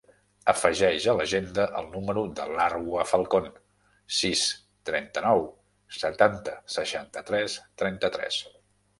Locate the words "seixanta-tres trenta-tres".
6.77-8.39